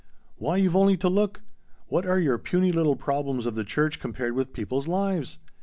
[0.37, 1.43] Why you've only to look!
[1.85, 5.37] What are your puny little problems of the church compared with people's lives?